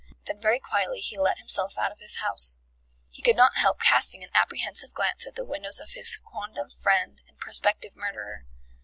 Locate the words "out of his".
1.77-2.15